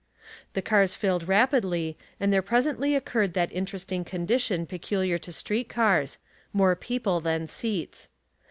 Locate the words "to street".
5.19-5.69